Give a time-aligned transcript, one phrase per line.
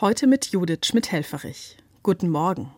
[0.00, 1.76] Heute mit Judith Schmidt-Helferich.
[2.04, 2.70] Guten Morgen.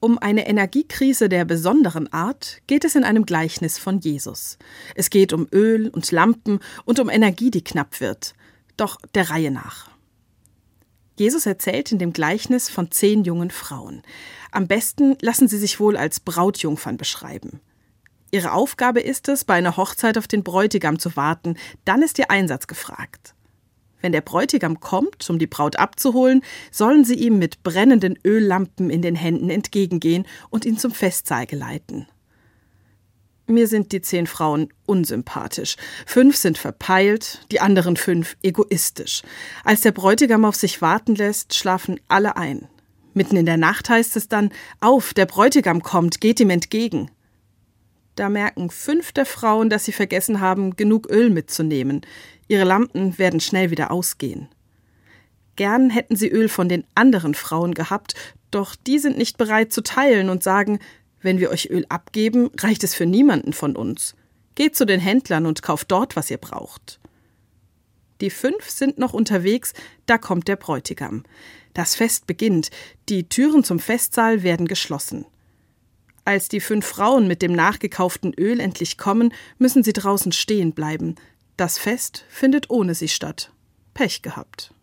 [0.00, 4.56] Um eine Energiekrise der besonderen Art geht es in einem Gleichnis von Jesus.
[4.94, 8.32] Es geht um Öl und Lampen und um Energie, die knapp wird.
[8.78, 9.90] Doch der Reihe nach.
[11.18, 14.00] Jesus erzählt in dem Gleichnis von zehn jungen Frauen.
[14.52, 17.60] Am besten lassen sie sich wohl als Brautjungfern beschreiben.
[18.30, 22.30] Ihre Aufgabe ist es, bei einer Hochzeit auf den Bräutigam zu warten, dann ist ihr
[22.30, 23.33] Einsatz gefragt.
[24.04, 29.00] Wenn der Bräutigam kommt, um die Braut abzuholen, sollen sie ihm mit brennenden Öllampen in
[29.00, 32.06] den Händen entgegengehen und ihn zum Festsaal geleiten.
[33.46, 35.76] Mir sind die zehn Frauen unsympathisch.
[36.04, 39.22] Fünf sind verpeilt, die anderen fünf egoistisch.
[39.64, 42.68] Als der Bräutigam auf sich warten lässt, schlafen alle ein.
[43.14, 47.10] Mitten in der Nacht heißt es dann, auf, der Bräutigam kommt, geht ihm entgegen.
[48.16, 52.02] Da merken fünf der Frauen, dass sie vergessen haben, genug Öl mitzunehmen.
[52.48, 54.48] Ihre Lampen werden schnell wieder ausgehen.
[55.56, 58.14] Gern hätten sie Öl von den anderen Frauen gehabt,
[58.50, 60.78] doch die sind nicht bereit zu teilen und sagen,
[61.20, 64.14] wenn wir euch Öl abgeben, reicht es für niemanden von uns.
[64.54, 67.00] Geht zu den Händlern und kauft dort, was ihr braucht.
[68.20, 69.72] Die fünf sind noch unterwegs,
[70.06, 71.24] da kommt der Bräutigam.
[71.72, 72.70] Das Fest beginnt,
[73.08, 75.26] die Türen zum Festsaal werden geschlossen.
[76.24, 81.16] Als die fünf Frauen mit dem nachgekauften Öl endlich kommen, müssen sie draußen stehen bleiben.
[81.56, 83.52] Das Fest findet ohne sie statt.
[83.94, 84.74] Pech gehabt.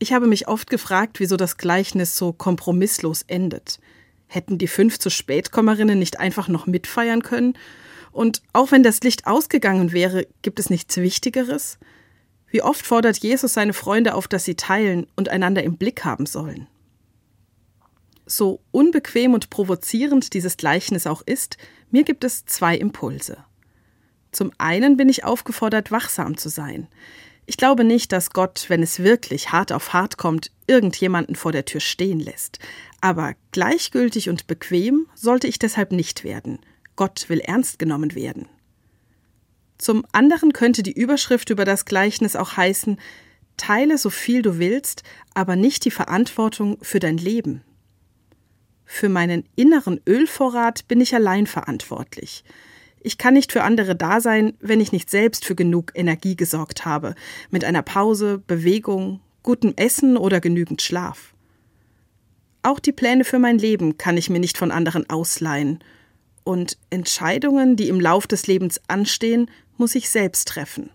[0.00, 3.78] Ich habe mich oft gefragt, wieso das Gleichnis so kompromisslos endet.
[4.26, 7.56] Hätten die fünf zu Spätkommerinnen nicht einfach noch mitfeiern können?
[8.10, 11.78] Und auch wenn das Licht ausgegangen wäre, gibt es nichts Wichtigeres?
[12.48, 16.26] Wie oft fordert Jesus seine Freunde auf, dass sie teilen und einander im Blick haben
[16.26, 16.66] sollen?
[18.26, 21.56] So unbequem und provozierend dieses Gleichnis auch ist,
[21.90, 23.44] mir gibt es zwei Impulse.
[24.34, 26.88] Zum einen bin ich aufgefordert, wachsam zu sein.
[27.46, 31.64] Ich glaube nicht, dass Gott, wenn es wirklich hart auf hart kommt, irgendjemanden vor der
[31.64, 32.58] Tür stehen lässt.
[33.00, 36.58] Aber gleichgültig und bequem sollte ich deshalb nicht werden.
[36.96, 38.48] Gott will ernst genommen werden.
[39.78, 42.98] Zum anderen könnte die Überschrift über das Gleichnis auch heißen
[43.56, 47.62] Teile so viel du willst, aber nicht die Verantwortung für dein Leben.
[48.84, 52.42] Für meinen inneren Ölvorrat bin ich allein verantwortlich.
[53.06, 56.86] Ich kann nicht für andere da sein, wenn ich nicht selbst für genug Energie gesorgt
[56.86, 57.14] habe,
[57.50, 61.34] mit einer Pause, Bewegung, gutem Essen oder genügend Schlaf.
[62.62, 65.84] Auch die Pläne für mein Leben kann ich mir nicht von anderen ausleihen.
[66.44, 70.88] Und Entscheidungen, die im Lauf des Lebens anstehen, muss ich selbst treffen.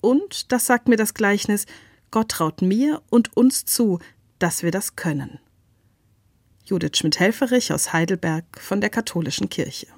[0.00, 1.66] Und, das sagt mir das Gleichnis,
[2.12, 3.98] Gott traut mir und uns zu,
[4.38, 5.40] dass wir das können.
[6.64, 9.88] Judith Schmidt-Helferich aus Heidelberg von der Katholischen Kirche.